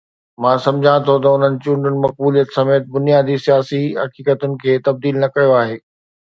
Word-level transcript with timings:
مان 0.43 0.57
سمجهان 0.67 0.99
ٿو 1.09 1.15
ته 1.25 1.29
انهن 1.39 1.53
چونڊن 1.65 1.95
مقبوليت 2.05 2.49
سميت 2.57 2.83
بنيادي 2.95 3.35
سياسي 3.45 3.83
حقيقتن 4.05 4.51
کي 4.65 4.71
تبديل 4.89 5.15
نه 5.23 5.27
ڪيو 5.37 5.51
آهي. 5.61 5.77